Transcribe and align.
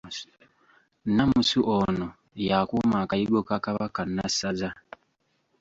Nnamusu 1.07 1.57
Ono 1.79 2.07
y’akuuma 2.47 2.97
Akayigo 3.03 3.39
ka 3.47 3.57
Kabaka 3.65 3.99
Nnassaza. 4.07 4.69